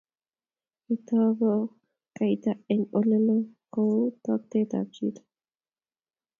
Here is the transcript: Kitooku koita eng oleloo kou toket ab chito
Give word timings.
Kitooku 0.83 1.51
koita 2.15 2.51
eng 2.73 2.83
oleloo 2.99 3.41
kou 3.73 3.95
toket 4.23 4.71
ab 4.79 4.87
chito 4.95 5.21